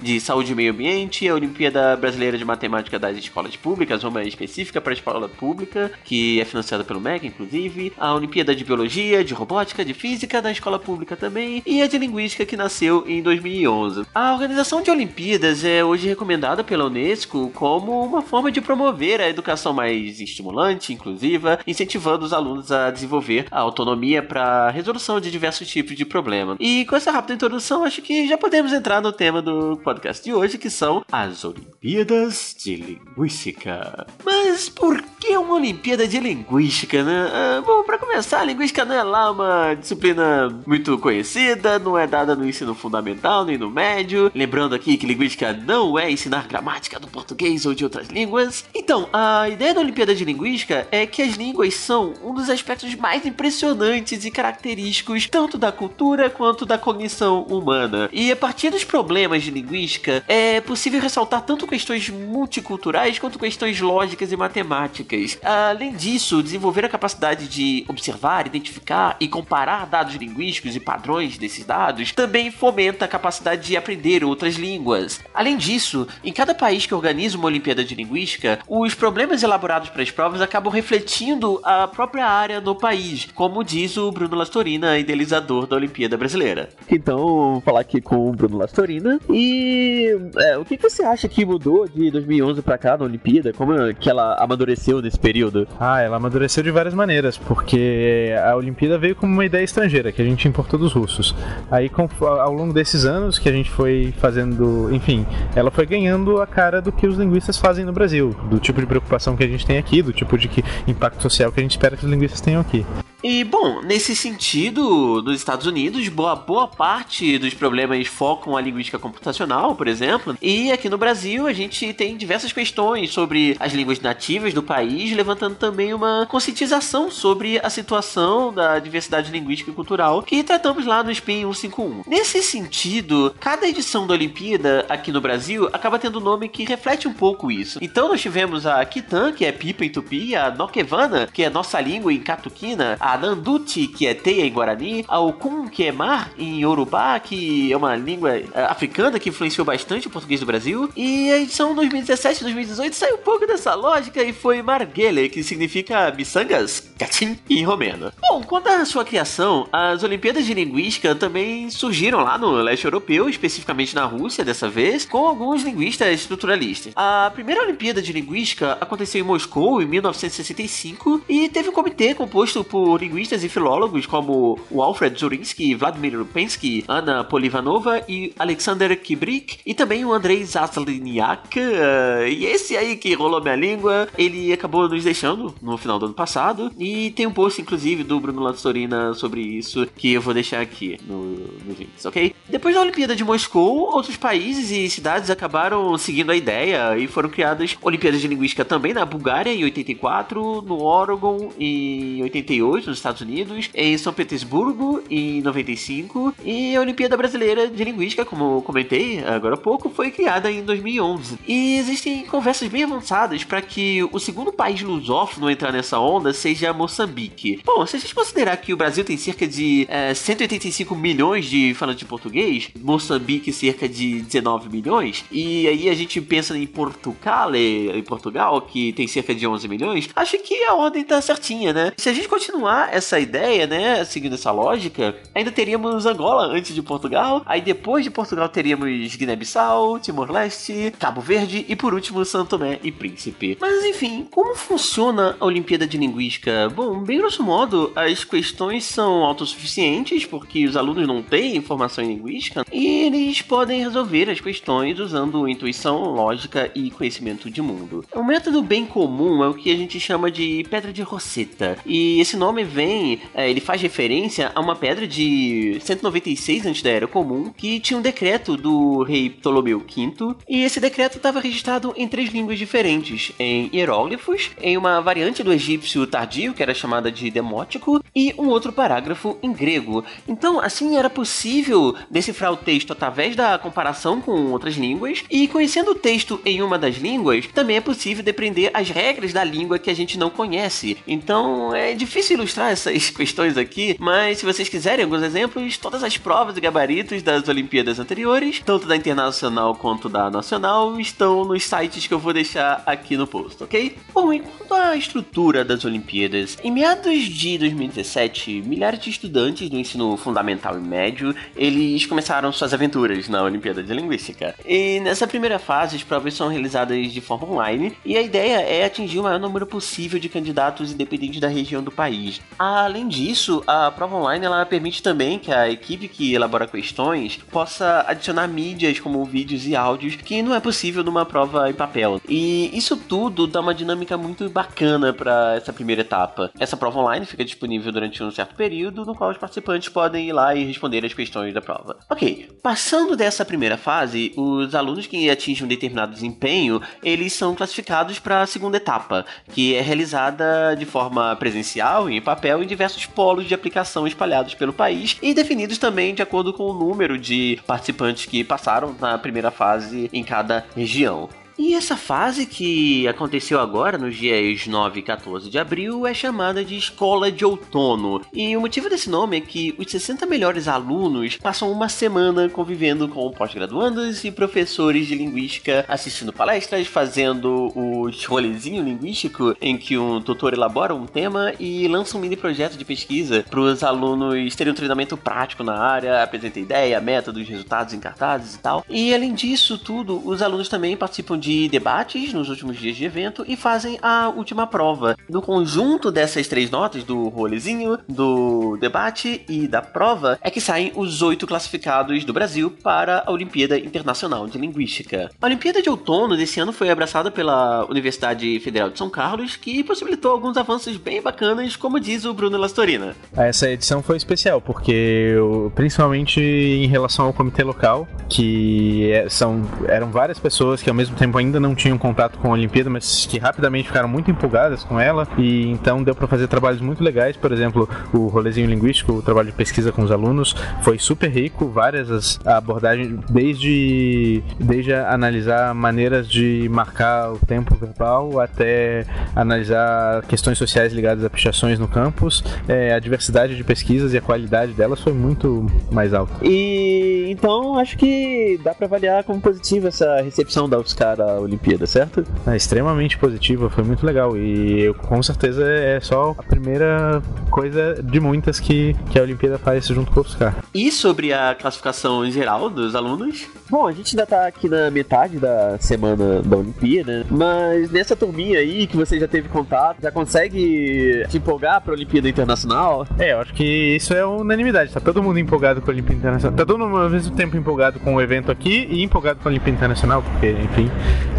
de 0.00 0.20
Saúde 0.20 0.52
e 0.52 0.54
Meio 0.54 0.72
Ambiente, 0.72 1.28
a 1.28 1.34
Olimpíada 1.34 1.96
Brasileira 1.96 2.36
de 2.36 2.44
Matemática 2.44 2.98
das 2.98 3.16
Escolas 3.16 3.56
Públicas, 3.56 4.04
uma 4.04 4.22
específica 4.22 4.80
para 4.80 4.92
a 4.92 4.94
escola 4.94 5.28
pública, 5.28 5.90
que 6.04 6.40
é 6.40 6.44
financiada 6.44 6.84
pelo 6.84 7.00
MEC, 7.00 7.26
inclusive, 7.26 7.92
a 7.96 8.14
Olimpíada 8.14 8.54
de 8.54 8.64
Biologia, 8.64 9.24
de 9.24 9.34
Robótica, 9.34 9.84
de 9.84 9.94
Física 9.94 10.42
da 10.42 10.50
escola 10.50 10.78
pública 10.78 11.16
também, 11.16 11.62
e 11.64 11.82
a 11.82 11.86
de 11.86 11.98
Linguística, 11.98 12.44
que 12.44 12.56
nasceu 12.56 13.04
em 13.06 13.22
2011. 13.22 14.06
A 14.14 14.32
organização 14.32 14.82
de 14.82 14.90
Olimpíadas 14.90 15.64
é 15.64 15.84
hoje 15.84 16.08
recomendada 16.08 16.64
pela 16.64 16.84
Unesco 16.84 17.50
como 17.54 18.04
uma 18.04 18.22
forma 18.22 18.50
de 18.50 18.60
promover 18.60 19.20
a 19.20 19.28
educação 19.28 19.72
mais 19.72 20.20
estimulante, 20.20 20.92
inclusiva, 20.92 21.58
incentivando 21.66 22.24
os 22.24 22.32
alunos 22.32 22.72
a 22.72 22.90
desenvolver 22.90 23.46
a 23.50 23.60
autonomia 23.60 24.22
para 24.22 24.68
a 24.68 24.70
resolução 24.70 25.20
de 25.20 25.30
diversos 25.30 25.68
tipos 25.68 25.96
de 25.96 26.04
problemas. 26.04 26.56
E 26.60 26.84
com 26.86 26.96
essa 26.96 27.10
rápida 27.10 27.34
introdução, 27.34 27.84
acho 27.84 28.02
que 28.02 28.26
já 28.26 28.36
podemos 28.36 28.72
entrar 28.72 29.00
no 29.00 29.12
tema 29.20 29.42
do 29.42 29.76
podcast 29.76 30.24
de 30.24 30.32
hoje, 30.32 30.56
que 30.56 30.70
são 30.70 31.04
as 31.12 31.44
Olimpíadas 31.44 32.56
de 32.58 32.76
Linguística. 32.76 34.06
Mas 34.24 34.70
por 34.70 35.02
que 35.20 35.36
Olimpíada 35.60 36.08
de 36.08 36.18
Linguística, 36.18 37.04
né? 37.04 37.30
Ah, 37.32 37.62
bom, 37.64 37.82
para 37.82 37.98
começar, 37.98 38.40
a 38.40 38.44
linguística 38.44 38.82
não 38.84 38.94
é 38.94 39.02
lá 39.02 39.30
uma 39.30 39.74
disciplina 39.74 40.48
muito 40.66 40.96
conhecida, 40.98 41.78
não 41.78 41.98
é 41.98 42.06
dada 42.06 42.34
no 42.34 42.48
ensino 42.48 42.74
fundamental 42.74 43.44
nem 43.44 43.58
no 43.58 43.70
médio. 43.70 44.32
Lembrando 44.34 44.74
aqui 44.74 44.96
que 44.96 45.06
linguística 45.06 45.52
não 45.52 45.98
é 45.98 46.10
ensinar 46.10 46.46
gramática 46.48 46.98
do 46.98 47.06
português 47.08 47.66
ou 47.66 47.74
de 47.74 47.84
outras 47.84 48.08
línguas. 48.08 48.64
Então, 48.74 49.08
a 49.12 49.48
ideia 49.50 49.74
da 49.74 49.80
Olimpíada 49.80 50.14
de 50.14 50.24
Linguística 50.24 50.88
é 50.90 51.06
que 51.06 51.20
as 51.20 51.34
línguas 51.34 51.74
são 51.74 52.14
um 52.24 52.32
dos 52.32 52.48
aspectos 52.48 52.94
mais 52.94 53.26
impressionantes 53.26 54.24
e 54.24 54.30
característicos 54.30 55.26
tanto 55.26 55.58
da 55.58 55.70
cultura 55.70 56.30
quanto 56.30 56.64
da 56.64 56.78
cognição 56.78 57.42
humana. 57.42 58.08
E 58.12 58.32
a 58.32 58.36
partir 58.36 58.70
dos 58.70 58.84
problemas 58.84 59.42
de 59.42 59.50
linguística, 59.50 60.24
é 60.26 60.60
possível 60.60 61.00
ressaltar 61.00 61.42
tanto 61.42 61.66
questões 61.66 62.08
multiculturais 62.08 63.18
quanto 63.18 63.38
questões 63.38 63.78
lógicas 63.80 64.32
e 64.32 64.36
matemáticas. 64.36 65.38
Além 65.50 65.96
disso, 65.96 66.44
desenvolver 66.44 66.84
a 66.84 66.88
capacidade 66.88 67.48
de 67.48 67.84
observar, 67.88 68.46
identificar 68.46 69.16
e 69.18 69.26
comparar 69.26 69.84
dados 69.84 70.14
linguísticos 70.14 70.76
e 70.76 70.80
padrões 70.80 71.36
desses 71.36 71.64
dados 71.64 72.12
também 72.12 72.52
fomenta 72.52 73.04
a 73.04 73.08
capacidade 73.08 73.66
de 73.66 73.76
aprender 73.76 74.22
outras 74.22 74.54
línguas. 74.54 75.18
Além 75.34 75.56
disso, 75.56 76.06
em 76.22 76.32
cada 76.32 76.54
país 76.54 76.86
que 76.86 76.94
organiza 76.94 77.36
uma 77.36 77.46
Olimpíada 77.46 77.82
de 77.84 77.96
Linguística, 77.96 78.60
os 78.68 78.94
problemas 78.94 79.42
elaborados 79.42 79.88
para 79.88 80.04
as 80.04 80.10
provas 80.12 80.40
acabam 80.40 80.72
refletindo 80.72 81.60
a 81.64 81.88
própria 81.88 82.26
área 82.26 82.60
no 82.60 82.76
país, 82.76 83.26
como 83.34 83.64
diz 83.64 83.96
o 83.96 84.12
Bruno 84.12 84.36
Lastorina, 84.36 84.98
idealizador 84.98 85.66
da 85.66 85.74
Olimpíada 85.74 86.16
Brasileira. 86.16 86.68
Então, 86.88 87.18
vou 87.18 87.60
falar 87.60 87.80
aqui 87.80 88.00
com 88.00 88.30
o 88.30 88.32
Bruno 88.32 88.56
Lastorina. 88.56 89.18
E 89.28 90.16
é, 90.38 90.56
o 90.58 90.64
que, 90.64 90.76
que 90.76 90.88
você 90.88 91.02
acha 91.02 91.28
que 91.28 91.44
mudou 91.44 91.88
de 91.88 92.08
2011 92.08 92.62
para 92.62 92.78
cá 92.78 92.96
na 92.96 93.04
Olimpíada? 93.04 93.52
Como 93.52 93.72
que 93.94 94.08
ela 94.08 94.36
amadureceu 94.38 95.02
nesse 95.02 95.18
período? 95.18 95.29
Ah, 95.78 96.00
ela 96.00 96.16
amadureceu 96.16 96.62
de 96.62 96.70
várias 96.70 96.94
maneiras, 96.94 97.36
porque 97.36 98.34
a 98.44 98.56
Olimpíada 98.56 98.98
veio 98.98 99.14
como 99.14 99.32
uma 99.32 99.44
ideia 99.44 99.62
estrangeira 99.62 100.12
que 100.12 100.22
a 100.22 100.24
gente 100.24 100.46
importou 100.48 100.78
dos 100.78 100.92
russos. 100.92 101.34
Aí, 101.70 101.90
ao 102.20 102.52
longo 102.52 102.72
desses 102.72 103.04
anos 103.04 103.38
que 103.38 103.48
a 103.48 103.52
gente 103.52 103.70
foi 103.70 104.12
fazendo, 104.18 104.92
enfim, 104.92 105.26
ela 105.54 105.70
foi 105.70 105.86
ganhando 105.86 106.40
a 106.40 106.46
cara 106.46 106.80
do 106.80 106.92
que 106.92 107.06
os 107.06 107.16
linguistas 107.16 107.58
fazem 107.58 107.84
no 107.84 107.92
Brasil, 107.92 108.34
do 108.48 108.58
tipo 108.58 108.80
de 108.80 108.86
preocupação 108.86 109.36
que 109.36 109.44
a 109.44 109.48
gente 109.48 109.66
tem 109.66 109.78
aqui, 109.78 110.02
do 110.02 110.12
tipo 110.12 110.36
de 110.36 110.48
que 110.48 110.64
impacto 110.86 111.22
social 111.22 111.52
que 111.52 111.60
a 111.60 111.62
gente 111.62 111.72
espera 111.72 111.96
que 111.96 112.04
os 112.04 112.10
linguistas 112.10 112.40
tenham 112.40 112.60
aqui. 112.60 112.84
E, 113.22 113.44
bom, 113.44 113.82
nesse 113.82 114.16
sentido, 114.16 115.22
nos 115.22 115.36
Estados 115.36 115.66
Unidos, 115.66 116.08
boa, 116.08 116.34
boa 116.34 116.66
parte 116.66 117.38
dos 117.38 117.52
problemas 117.52 118.06
focam 118.06 118.56
a 118.56 118.60
linguística 118.60 118.98
computacional, 118.98 119.74
por 119.74 119.86
exemplo. 119.86 120.36
E 120.40 120.72
aqui 120.72 120.88
no 120.88 120.96
Brasil, 120.96 121.46
a 121.46 121.52
gente 121.52 121.92
tem 121.92 122.16
diversas 122.16 122.52
questões 122.52 123.10
sobre 123.10 123.56
as 123.60 123.72
línguas 123.72 124.00
nativas 124.00 124.54
do 124.54 124.62
país, 124.62 125.14
levantando 125.14 125.56
também 125.56 125.92
uma 125.92 126.26
conscientização 126.30 127.10
sobre 127.10 127.60
a 127.62 127.68
situação 127.68 128.52
da 128.52 128.78
diversidade 128.78 129.30
linguística 129.30 129.70
e 129.70 129.74
cultural 129.74 130.22
que 130.22 130.42
tratamos 130.42 130.86
lá 130.86 131.02
no 131.02 131.10
SPIN 131.10 131.42
151. 131.52 132.04
Nesse 132.06 132.42
sentido, 132.42 133.34
cada 133.38 133.68
edição 133.68 134.06
da 134.06 134.14
Olimpíada 134.14 134.86
aqui 134.88 135.12
no 135.12 135.20
Brasil 135.20 135.68
acaba 135.72 135.98
tendo 135.98 136.18
um 136.18 136.22
nome 136.22 136.48
que 136.48 136.64
reflete 136.64 137.06
um 137.06 137.12
pouco 137.12 137.50
isso. 137.50 137.78
Então, 137.82 138.08
nós 138.08 138.20
tivemos 138.20 138.66
a 138.66 138.82
Kitan, 138.84 139.32
que 139.32 139.44
é 139.44 139.52
pipa 139.52 139.84
em 139.84 139.90
tupi, 139.90 140.34
a 140.34 140.50
Nokevana, 140.50 141.28
que 141.32 141.42
é 141.42 141.50
nossa 141.50 141.78
língua 141.80 142.12
em 142.12 142.20
catuquina, 142.20 142.96
a 142.98 143.09
a 143.12 143.18
Nanduti, 143.18 143.88
que 143.88 144.06
é 144.06 144.14
teia 144.14 144.46
em 144.46 144.52
Guarani, 144.52 145.04
ao 145.08 145.32
Kun, 145.32 145.66
que 145.68 145.84
é 145.84 145.90
mar 145.90 146.30
em 146.38 146.60
Yorubá, 146.60 147.18
que 147.18 147.72
é 147.72 147.76
uma 147.76 147.96
língua 147.96 148.36
eh, 148.36 148.48
africana 148.54 149.18
que 149.18 149.28
influenciou 149.28 149.64
bastante 149.64 150.06
o 150.06 150.10
português 150.10 150.38
do 150.38 150.46
Brasil. 150.46 150.88
E 150.96 151.30
a 151.32 151.38
edição 151.38 151.74
2017 151.74 152.42
2018 152.42 152.94
saiu 152.94 153.16
um 153.16 153.18
pouco 153.18 153.46
dessa 153.46 153.74
lógica 153.74 154.22
e 154.22 154.32
foi 154.32 154.62
Margele, 154.62 155.28
que 155.28 155.42
significa 155.42 156.12
miçangas, 156.16 156.88
catim, 156.96 157.36
em 157.48 157.64
romeno. 157.64 158.12
Bom, 158.28 158.42
quanto 158.42 158.68
à 158.68 158.84
sua 158.84 159.04
criação, 159.04 159.68
as 159.72 160.04
Olimpíadas 160.04 160.46
de 160.46 160.54
Linguística 160.54 161.14
também 161.14 161.68
surgiram 161.68 162.20
lá 162.20 162.38
no 162.38 162.52
leste 162.52 162.84
europeu, 162.84 163.28
especificamente 163.28 163.94
na 163.94 164.04
Rússia 164.04 164.44
dessa 164.44 164.68
vez, 164.68 165.04
com 165.04 165.26
alguns 165.26 165.64
linguistas 165.64 166.08
estruturalistas. 166.14 166.92
A 166.94 167.30
primeira 167.34 167.62
Olimpíada 167.62 168.00
de 168.00 168.12
Linguística 168.12 168.78
aconteceu 168.80 169.20
em 169.20 169.24
Moscou 169.24 169.82
em 169.82 169.86
1965 169.86 171.22
e 171.28 171.48
teve 171.48 171.68
um 171.68 171.72
comitê 171.72 172.14
composto 172.14 172.62
por 172.62 172.99
linguistas 173.00 173.42
e 173.42 173.48
filólogos 173.48 174.06
como 174.06 174.58
o 174.70 174.82
Alfred 174.82 175.18
Zurinsky, 175.18 175.74
Vladimir 175.74 176.18
Lupensky, 176.18 176.84
Anna 176.86 177.24
Polivanova 177.24 178.04
e 178.08 178.32
Alexander 178.38 179.00
Kibrik 179.00 179.58
e 179.64 179.74
também 179.74 180.04
o 180.04 180.12
Andrei 180.12 180.44
Zasliniak. 180.44 181.58
Uh, 181.58 182.28
e 182.28 182.46
esse 182.46 182.76
aí 182.76 182.96
que 182.96 183.14
rolou 183.14 183.40
minha 183.40 183.56
língua, 183.56 184.08
ele 184.16 184.52
acabou 184.52 184.88
nos 184.88 185.04
deixando 185.04 185.54
no 185.62 185.76
final 185.76 185.98
do 185.98 186.06
ano 186.06 186.14
passado 186.14 186.70
e 186.78 187.10
tem 187.12 187.26
um 187.26 187.32
post 187.32 187.60
inclusive 187.60 188.04
do 188.04 188.20
Bruno 188.20 188.42
Lastorina 188.42 189.14
sobre 189.14 189.40
isso 189.40 189.86
que 189.96 190.12
eu 190.12 190.20
vou 190.20 190.34
deixar 190.34 190.60
aqui 190.60 190.98
no, 191.06 191.36
nos 191.66 191.78
links, 191.78 192.04
ok? 192.04 192.34
Depois 192.48 192.74
da 192.74 192.80
Olimpíada 192.82 193.16
de 193.16 193.24
Moscou, 193.24 193.92
outros 193.92 194.16
países 194.16 194.70
e 194.70 194.88
cidades 194.90 195.30
acabaram 195.30 195.96
seguindo 195.96 196.30
a 196.30 196.36
ideia 196.36 196.98
e 196.98 197.06
foram 197.06 197.28
criadas 197.28 197.76
Olimpíadas 197.82 198.20
de 198.20 198.28
Linguística 198.28 198.64
também 198.64 198.92
na 198.92 199.04
Bulgária 199.04 199.52
em 199.52 199.64
84, 199.64 200.62
no 200.62 200.82
Oregon 200.82 201.50
em 201.58 202.22
88, 202.22 202.89
nos 202.90 202.98
Estados 202.98 203.20
Unidos, 203.20 203.70
em 203.74 203.96
São 203.96 204.12
Petersburgo 204.12 205.02
em 205.08 205.40
95 205.40 206.34
e 206.44 206.76
a 206.76 206.80
Olimpíada 206.80 207.16
Brasileira 207.16 207.68
de 207.68 207.82
Linguística, 207.82 208.24
como 208.24 208.62
comentei 208.62 209.24
agora 209.24 209.54
há 209.54 209.58
pouco, 209.58 209.88
foi 209.88 210.10
criada 210.10 210.50
em 210.50 210.62
2011. 210.62 211.38
E 211.46 211.76
existem 211.76 212.26
conversas 212.26 212.68
bem 212.68 212.84
avançadas 212.84 213.44
para 213.44 213.62
que 213.62 214.02
o 214.12 214.18
segundo 214.18 214.52
país 214.52 214.82
lusófono 214.82 215.46
a 215.46 215.52
entrar 215.52 215.72
nessa 215.72 215.98
onda 215.98 216.32
seja 216.32 216.72
Moçambique. 216.72 217.60
Bom, 217.64 217.86
se 217.86 217.96
a 217.96 217.98
gente 217.98 218.14
considerar 218.14 218.56
que 218.56 218.72
o 218.72 218.76
Brasil 218.76 219.04
tem 219.04 219.16
cerca 219.16 219.46
de 219.46 219.86
é, 219.88 220.12
185 220.12 220.94
milhões 220.94 221.46
de 221.46 221.72
falantes 221.74 222.00
de 222.00 222.06
português, 222.06 222.68
Moçambique 222.80 223.52
cerca 223.52 223.88
de 223.88 224.20
19 224.22 224.68
milhões, 224.68 225.24
e 225.30 225.66
aí 225.68 225.88
a 225.88 225.94
gente 225.94 226.20
pensa 226.20 226.56
em 226.56 226.66
Portugal, 226.66 227.54
em 227.54 228.02
Portugal, 228.02 228.60
que 228.62 228.92
tem 228.92 229.06
cerca 229.06 229.34
de 229.34 229.46
11 229.46 229.68
milhões, 229.68 230.08
acho 230.14 230.38
que 230.38 230.64
a 230.64 230.74
ordem 230.74 231.04
tá 231.04 231.20
certinha, 231.20 231.72
né? 231.72 231.92
Se 231.96 232.08
a 232.08 232.12
gente 232.12 232.28
continuar 232.28 232.79
essa 232.90 233.18
ideia, 233.18 233.66
né, 233.66 234.04
seguindo 234.04 234.34
essa 234.34 234.50
lógica, 234.50 235.16
ainda 235.34 235.50
teríamos 235.50 236.06
Angola 236.06 236.46
antes 236.46 236.74
de 236.74 236.82
Portugal, 236.82 237.42
aí 237.46 237.60
depois 237.60 238.04
de 238.04 238.10
Portugal 238.10 238.48
teríamos 238.48 239.16
Guiné-Bissau, 239.16 239.98
Timor-Leste, 239.98 240.92
Cabo 240.98 241.20
Verde 241.20 241.64
e 241.68 241.76
por 241.76 241.94
último 241.94 242.24
São 242.24 242.44
Tomé 242.46 242.78
e 242.82 242.92
Príncipe. 242.92 243.58
Mas 243.60 243.84
enfim, 243.84 244.26
como 244.30 244.54
funciona 244.54 245.36
a 245.38 245.44
Olimpíada 245.44 245.86
de 245.86 245.98
Linguística? 245.98 246.68
Bom, 246.68 247.02
bem 247.02 247.18
grosso 247.18 247.42
modo, 247.42 247.92
as 247.94 248.24
questões 248.24 248.84
são 248.84 249.24
autossuficientes 249.24 250.24
porque 250.24 250.66
os 250.66 250.76
alunos 250.76 251.06
não 251.06 251.22
têm 251.22 251.56
informação 251.56 252.04
em 252.04 252.08
linguística 252.08 252.64
e 252.72 253.04
eles 253.06 253.42
podem 253.42 253.82
resolver 253.82 254.30
as 254.30 254.40
questões 254.40 254.98
usando 254.98 255.48
intuição, 255.48 256.04
lógica 256.04 256.70
e 256.74 256.90
conhecimento 256.90 257.50
de 257.50 257.62
mundo. 257.62 258.04
O 258.14 258.22
método 258.22 258.62
bem 258.62 258.86
comum 258.86 259.42
é 259.42 259.48
o 259.48 259.54
que 259.54 259.72
a 259.72 259.76
gente 259.76 259.98
chama 259.98 260.30
de 260.30 260.64
pedra 260.68 260.92
de 260.92 261.02
Rosetta 261.02 261.78
e 261.84 262.20
esse 262.20 262.36
nome 262.36 262.64
vem, 262.70 263.20
é, 263.34 263.50
ele 263.50 263.60
faz 263.60 263.82
referência 263.82 264.50
a 264.54 264.60
uma 264.60 264.76
pedra 264.76 265.06
de 265.06 265.78
196 265.80 266.66
antes 266.66 266.82
da 266.82 266.90
Era 266.90 267.06
Comum 267.06 267.52
que 267.56 267.80
tinha 267.80 267.98
um 267.98 268.02
decreto 268.02 268.56
do 268.56 269.02
rei 269.02 269.28
Ptolomeu 269.28 269.80
V 269.80 270.36
e 270.48 270.62
esse 270.62 270.80
decreto 270.80 271.16
estava 271.16 271.40
registrado 271.40 271.92
em 271.96 272.08
três 272.08 272.30
línguas 272.30 272.58
diferentes, 272.58 273.32
em 273.38 273.68
hieróglifos, 273.72 274.50
em 274.62 274.76
uma 274.76 275.00
variante 275.00 275.42
do 275.42 275.52
egípcio 275.52 276.06
tardio 276.06 276.54
que 276.54 276.62
era 276.62 276.72
chamada 276.72 277.10
de 277.10 277.30
demótico 277.30 277.99
e 278.14 278.34
um 278.38 278.48
outro 278.48 278.72
parágrafo 278.72 279.38
em 279.42 279.52
grego. 279.52 280.04
Então, 280.26 280.60
assim 280.60 280.96
era 280.96 281.10
possível 281.10 281.94
decifrar 282.10 282.52
o 282.52 282.56
texto 282.56 282.92
através 282.92 283.36
da 283.36 283.58
comparação 283.58 284.20
com 284.20 284.50
outras 284.52 284.74
línguas 284.74 285.24
e 285.30 285.46
conhecendo 285.48 285.92
o 285.92 285.94
texto 285.94 286.40
em 286.44 286.62
uma 286.62 286.78
das 286.78 286.96
línguas, 286.96 287.46
também 287.48 287.76
é 287.76 287.80
possível 287.80 288.24
depreender 288.24 288.70
as 288.74 288.88
regras 288.88 289.32
da 289.32 289.44
língua 289.44 289.78
que 289.78 289.90
a 289.90 289.94
gente 289.94 290.18
não 290.18 290.30
conhece. 290.30 290.98
Então, 291.06 291.74
é 291.74 291.94
difícil 291.94 292.36
ilustrar 292.36 292.70
essas 292.70 293.10
questões 293.10 293.56
aqui, 293.56 293.96
mas 293.98 294.38
se 294.38 294.46
vocês 294.46 294.68
quiserem 294.68 295.04
alguns 295.04 295.22
exemplos, 295.22 295.76
todas 295.76 296.02
as 296.02 296.16
provas 296.16 296.56
e 296.56 296.60
gabaritos 296.60 297.22
das 297.22 297.48
Olimpíadas 297.48 297.98
anteriores, 297.98 298.60
tanto 298.64 298.86
da 298.86 298.96
internacional 298.96 299.74
quanto 299.74 300.08
da 300.08 300.30
nacional, 300.30 300.98
estão 300.98 301.44
nos 301.44 301.64
sites 301.64 302.06
que 302.06 302.14
eu 302.14 302.18
vou 302.18 302.32
deixar 302.32 302.82
aqui 302.86 303.16
no 303.16 303.26
post, 303.26 303.62
ok? 303.62 303.96
Bom, 304.12 304.32
e 304.32 304.40
quanto 304.40 304.74
à 304.74 304.96
estrutura 304.96 305.64
das 305.64 305.84
Olimpíadas, 305.84 306.58
em 306.62 306.70
meados 306.70 307.24
de 307.24 307.58
2017, 308.00 308.62
milhares 308.62 309.00
de 309.00 309.10
estudantes 309.10 309.68
do 309.68 309.76
ensino 309.76 310.16
fundamental 310.16 310.76
e 310.78 310.80
médio, 310.80 311.34
eles 311.56 312.06
começaram 312.06 312.52
suas 312.52 312.74
aventuras 312.74 313.28
na 313.28 313.42
Olimpíada 313.42 313.82
de 313.82 313.92
Linguística. 313.92 314.54
E 314.66 315.00
nessa 315.00 315.26
primeira 315.26 315.58
fase, 315.58 315.96
as 315.96 316.02
provas 316.02 316.34
são 316.34 316.48
realizadas 316.48 317.12
de 317.12 317.20
forma 317.20 317.48
online, 317.48 317.96
e 318.04 318.16
a 318.16 318.22
ideia 318.22 318.60
é 318.60 318.84
atingir 318.84 319.18
o 319.18 319.22
maior 319.22 319.38
número 319.38 319.66
possível 319.66 320.18
de 320.18 320.28
candidatos 320.28 320.92
independente 320.92 321.40
da 321.40 321.48
região 321.48 321.82
do 321.82 321.90
país. 321.90 322.40
Além 322.58 323.08
disso, 323.08 323.62
a 323.66 323.90
prova 323.90 324.16
online 324.16 324.44
ela 324.44 324.64
permite 324.66 325.02
também 325.02 325.38
que 325.38 325.52
a 325.52 325.70
equipe 325.70 326.08
que 326.08 326.34
elabora 326.34 326.66
questões 326.66 327.38
possa 327.50 328.04
adicionar 328.06 328.48
mídias 328.48 328.98
como 328.98 329.24
vídeos 329.24 329.66
e 329.66 329.76
áudios 329.76 330.16
que 330.16 330.42
não 330.42 330.54
é 330.54 330.60
possível 330.60 331.04
numa 331.04 331.24
prova 331.24 331.70
em 331.70 331.74
papel. 331.74 332.20
E 332.28 332.70
isso 332.76 332.96
tudo 332.96 333.46
dá 333.46 333.60
uma 333.60 333.74
dinâmica 333.74 334.16
muito 334.16 334.48
bacana 334.48 335.12
para 335.12 335.54
essa 335.56 335.72
primeira 335.72 336.02
etapa. 336.02 336.50
Essa 336.58 336.76
prova 336.76 337.00
online 337.00 337.26
fica 337.26 337.44
disponível 337.44 337.89
durante 337.92 338.22
um 338.22 338.30
certo 338.30 338.54
período, 338.54 339.04
no 339.04 339.14
qual 339.14 339.30
os 339.30 339.38
participantes 339.38 339.88
podem 339.88 340.28
ir 340.28 340.32
lá 340.32 340.54
e 340.54 340.64
responder 340.64 341.04
as 341.04 341.14
questões 341.14 341.52
da 341.52 341.60
prova. 341.60 341.96
Ok, 342.08 342.48
passando 342.62 343.16
dessa 343.16 343.44
primeira 343.44 343.76
fase, 343.76 344.32
os 344.36 344.74
alunos 344.74 345.06
que 345.06 345.30
atingem 345.30 345.64
um 345.64 345.68
determinado 345.68 346.12
desempenho, 346.12 346.80
eles 347.02 347.32
são 347.32 347.54
classificados 347.54 348.18
para 348.18 348.42
a 348.42 348.46
segunda 348.46 348.76
etapa, 348.76 349.24
que 349.52 349.74
é 349.74 349.80
realizada 349.80 350.74
de 350.76 350.84
forma 350.84 351.34
presencial 351.36 352.08
e 352.08 352.16
em 352.16 352.22
papel 352.22 352.62
em 352.62 352.66
diversos 352.66 353.06
polos 353.06 353.46
de 353.46 353.54
aplicação 353.54 354.06
espalhados 354.06 354.54
pelo 354.54 354.72
país 354.72 355.16
e 355.22 355.34
definidos 355.34 355.78
também 355.78 356.14
de 356.14 356.22
acordo 356.22 356.52
com 356.52 356.64
o 356.64 356.74
número 356.74 357.18
de 357.18 357.58
participantes 357.66 358.26
que 358.26 358.44
passaram 358.44 358.94
na 358.98 359.18
primeira 359.18 359.50
fase 359.50 360.08
em 360.12 360.22
cada 360.22 360.64
região. 360.74 361.28
E 361.62 361.74
essa 361.74 361.94
fase 361.94 362.46
que 362.46 363.06
aconteceu 363.06 363.60
agora, 363.60 363.98
nos 363.98 364.16
dias 364.16 364.66
9 364.66 365.00
e 365.00 365.02
14 365.02 365.50
de 365.50 365.58
abril, 365.58 366.06
é 366.06 366.14
chamada 366.14 366.64
de 366.64 366.74
Escola 366.74 367.30
de 367.30 367.44
Outono. 367.44 368.22
E 368.32 368.56
o 368.56 368.62
motivo 368.62 368.88
desse 368.88 369.10
nome 369.10 369.36
é 369.36 369.40
que 369.42 369.74
os 369.76 369.90
60 369.90 370.24
melhores 370.24 370.66
alunos 370.66 371.36
passam 371.36 371.70
uma 371.70 371.90
semana 371.90 372.48
convivendo 372.48 373.06
com 373.08 373.30
pós-graduandos 373.30 374.24
e 374.24 374.30
professores 374.30 375.06
de 375.06 375.14
linguística, 375.14 375.84
assistindo 375.86 376.32
palestras, 376.32 376.86
fazendo 376.86 377.70
o 377.76 378.10
rolezinho 378.26 378.82
linguístico, 378.82 379.54
em 379.60 379.76
que 379.76 379.98
um 379.98 380.18
tutor 380.18 380.54
elabora 380.54 380.94
um 380.94 381.04
tema 381.04 381.52
e 381.60 381.86
lança 381.88 382.16
um 382.16 382.22
mini 382.22 382.38
projeto 382.38 382.78
de 382.78 382.86
pesquisa 382.86 383.44
para 383.50 383.60
os 383.60 383.84
alunos 383.84 384.56
terem 384.56 384.72
um 384.72 384.76
treinamento 384.76 385.14
prático 385.14 385.62
na 385.62 385.76
área, 385.76 386.22
apresenta 386.22 386.58
ideia, 386.58 386.98
métodos, 387.02 387.46
resultados 387.46 387.92
em 387.92 388.00
cartazes 388.00 388.54
e 388.54 388.60
tal. 388.60 388.82
E 388.88 389.14
além 389.14 389.34
disso 389.34 389.76
tudo, 389.76 390.26
os 390.26 390.40
alunos 390.40 390.66
também 390.66 390.96
participam 390.96 391.38
de 391.38 391.49
de 391.50 391.68
debates 391.68 392.32
nos 392.32 392.48
últimos 392.48 392.78
dias 392.78 392.96
de 392.96 393.04
evento 393.04 393.44
e 393.48 393.56
fazem 393.56 393.98
a 394.00 394.28
última 394.28 394.68
prova. 394.68 395.16
No 395.28 395.42
conjunto 395.42 396.12
dessas 396.12 396.46
três 396.46 396.70
notas, 396.70 397.02
do 397.02 397.28
rolezinho, 397.28 397.98
do 398.08 398.76
debate 398.76 399.42
e 399.48 399.66
da 399.66 399.82
prova, 399.82 400.38
é 400.42 400.48
que 400.48 400.60
saem 400.60 400.92
os 400.94 401.22
oito 401.22 401.48
classificados 401.48 402.22
do 402.24 402.32
Brasil 402.32 402.70
para 402.70 403.24
a 403.26 403.32
Olimpíada 403.32 403.76
Internacional 403.76 404.46
de 404.46 404.58
Linguística. 404.58 405.28
A 405.42 405.46
Olimpíada 405.46 405.82
de 405.82 405.90
Outono 405.90 406.36
desse 406.36 406.60
ano 406.60 406.72
foi 406.72 406.88
abraçada 406.88 407.32
pela 407.32 407.84
Universidade 407.86 408.60
Federal 408.60 408.90
de 408.90 408.98
São 408.98 409.10
Carlos, 409.10 409.56
que 409.56 409.82
possibilitou 409.82 410.30
alguns 410.30 410.56
avanços 410.56 410.96
bem 410.98 411.20
bacanas, 411.20 411.74
como 411.74 411.98
diz 411.98 412.24
o 412.24 412.32
Bruno 412.32 412.58
Lastorina. 412.58 413.16
Essa 413.36 413.68
edição 413.68 414.04
foi 414.04 414.16
especial, 414.16 414.60
porque 414.60 415.34
principalmente 415.74 416.40
em 416.40 416.86
relação 416.86 417.26
ao 417.26 417.32
comitê 417.32 417.64
local, 417.64 418.06
que 418.28 419.10
é, 419.10 419.28
são, 419.28 419.62
eram 419.88 420.12
várias 420.12 420.38
pessoas 420.38 420.80
que 420.80 420.88
ao 420.88 420.94
mesmo 420.94 421.16
tempo 421.16 421.39
ainda 421.40 421.58
não 421.58 421.74
tinham 421.74 421.98
contato 421.98 422.38
com 422.38 422.48
a 422.48 422.52
Olimpíada, 422.52 422.88
mas 422.88 423.26
que 423.26 423.38
rapidamente 423.38 423.88
ficaram 423.88 424.08
muito 424.08 424.30
empolgadas 424.30 424.84
com 424.84 424.98
ela. 425.00 425.26
E 425.38 425.68
então 425.70 426.02
deu 426.02 426.14
para 426.14 426.26
fazer 426.26 426.46
trabalhos 426.46 426.80
muito 426.80 427.02
legais, 427.02 427.36
por 427.36 427.52
exemplo, 427.52 427.88
o 428.12 428.28
rolezinho 428.28 428.68
linguístico, 428.68 429.12
o 429.12 429.22
trabalho 429.22 429.48
de 429.48 429.54
pesquisa 429.54 429.90
com 429.92 430.02
os 430.02 430.12
alunos 430.12 430.54
foi 430.82 430.98
super 430.98 431.30
rico, 431.30 431.68
várias 431.68 432.10
as 432.10 432.38
abordagens 432.46 433.18
desde 433.28 434.42
desde 434.58 434.92
analisar 434.94 435.74
maneiras 435.74 436.28
de 436.28 436.68
marcar 436.70 437.32
o 437.32 437.38
tempo 437.38 437.74
verbal 437.74 438.40
até 438.40 439.04
analisar 439.34 440.22
questões 440.22 440.58
sociais 440.58 440.92
ligadas 440.92 441.24
a 441.24 441.30
pichações 441.30 441.78
no 441.78 441.88
campus, 441.88 442.44
é, 442.68 442.94
a 442.94 442.98
diversidade 442.98 443.56
de 443.56 443.64
pesquisas 443.64 444.12
e 444.12 444.18
a 444.18 444.20
qualidade 444.20 444.72
delas 444.72 445.00
foi 445.00 445.12
muito 445.12 445.66
mais 445.90 446.12
alta. 446.14 446.32
E 446.42 447.19
então 447.30 447.78
acho 447.78 447.96
que 447.96 448.58
dá 448.62 448.74
para 448.74 448.86
avaliar 448.86 449.24
como 449.24 449.40
positiva 449.40 449.88
essa 449.88 450.20
recepção 450.20 450.68
da 450.68 450.78
UFSCar 450.78 451.20
à 451.20 451.38
Olimpíada, 451.38 451.86
certo? 451.86 452.24
É 452.46 452.56
extremamente 452.56 453.18
positiva, 453.18 453.70
foi 453.70 453.84
muito 453.84 454.04
legal 454.04 454.36
e 454.36 454.80
eu, 454.80 454.94
com 454.94 455.22
certeza 455.22 455.64
é 455.64 456.00
só 456.00 456.34
a 456.38 456.42
primeira 456.42 457.22
coisa 457.50 458.02
de 458.02 458.20
muitas 458.20 458.60
que, 458.60 458.94
que 459.10 459.18
a 459.18 459.22
Olimpíada 459.22 459.58
faz 459.58 459.86
junto 459.86 460.10
com 460.10 460.20
a 460.20 460.22
UFSCar. 460.22 460.56
E 460.74 460.90
sobre 460.90 461.32
a 461.32 461.54
classificação 461.54 462.24
em 462.24 462.30
geral 462.30 462.70
dos 462.70 462.94
alunos? 462.94 463.46
Bom, 463.68 463.86
a 463.86 463.92
gente 463.92 464.14
ainda 464.14 464.26
tá 464.26 464.46
aqui 464.46 464.68
na 464.68 464.90
metade 464.90 465.38
da 465.38 465.78
semana 465.78 466.42
da 466.42 466.56
Olimpíada, 466.56 467.24
mas 467.30 467.90
nessa 467.90 468.16
turminha 468.16 468.58
aí 468.58 468.86
que 468.86 468.96
você 468.96 469.18
já 469.18 469.28
teve 469.28 469.48
contato, 469.48 470.02
já 470.02 470.10
consegue 470.10 471.24
te 471.28 471.36
empolgar 471.36 471.80
pra 471.80 471.92
Olimpíada 471.92 472.28
Internacional? 472.28 473.06
É, 473.18 473.32
eu 473.32 473.40
acho 473.40 473.54
que 473.54 473.96
isso 473.96 474.12
é 474.12 474.24
unanimidade, 474.24 474.92
tá 474.92 475.00
todo 475.00 475.22
mundo 475.22 475.38
empolgado 475.38 475.80
com 475.80 475.90
a 475.90 475.92
Olimpíada 475.92 476.18
Internacional. 476.18 476.56
Tá 476.56 476.66
todo 476.66 476.78
mundo 476.78 476.96
mesmo 477.20 477.36
tempo 477.36 477.54
empolgado 477.56 478.00
com 478.00 478.14
o 478.14 478.20
evento 478.20 478.50
aqui 478.50 478.86
e 478.90 479.02
empolgado 479.02 479.40
com 479.40 479.48
a 479.48 479.50
Olimpíada 479.50 479.76
Internacional, 479.76 480.22
porque, 480.22 480.50
enfim, 480.52 480.90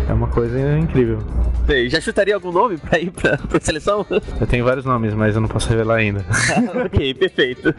é 0.08 0.14
uma 0.14 0.28
coisa 0.28 0.78
incrível. 0.78 1.18
Sei, 1.66 1.90
já 1.90 2.00
chutaria 2.00 2.36
algum 2.36 2.52
nome 2.52 2.78
pra 2.78 3.00
ir 3.00 3.10
pra, 3.12 3.36
pra 3.38 3.60
seleção? 3.60 4.06
Eu 4.40 4.46
tenho 4.48 4.64
vários 4.64 4.86
nomes, 4.86 5.14
mas 5.16 5.34
eu 5.36 5.42
não 5.42 5.48
posso 5.50 5.70
revelar 5.70 5.96
ainda. 5.96 6.24
ok, 6.86 7.14
perfeito. 7.16 7.74